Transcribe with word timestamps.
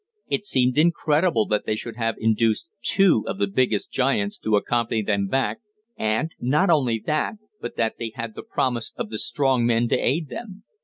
It 0.27 0.45
seemed 0.45 0.79
incredible 0.79 1.45
that 1.49 1.67
they 1.67 1.75
should 1.75 1.95
have 1.95 2.15
induced 2.17 2.67
two 2.81 3.23
of 3.27 3.37
the 3.37 3.45
biggest 3.45 3.91
giants 3.91 4.39
to 4.39 4.55
accompany 4.55 5.03
them 5.03 5.27
back, 5.27 5.59
and, 5.95 6.31
not 6.39 6.71
only 6.71 6.99
that, 7.05 7.35
but 7.59 7.75
that 7.75 7.97
they 7.99 8.11
had 8.15 8.33
the 8.33 8.41
promise 8.41 8.93
of 8.95 9.11
the 9.11 9.19
strong 9.19 9.63
men 9.63 9.87
to 9.89 9.95
aid 9.99 10.27
them. 10.29 10.63